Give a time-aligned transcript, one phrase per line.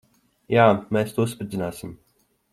[0.55, 0.63] Jā.
[0.97, 1.95] Mēs to uzspridzināsim.